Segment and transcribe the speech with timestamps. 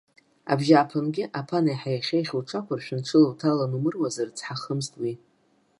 [0.51, 5.13] Абжьааԥынгьы, аԥан еиҳа иахьеиӷьу уҽақәыршәан, ҽыла уҭалан умыруазар, цҳа хымызт уи.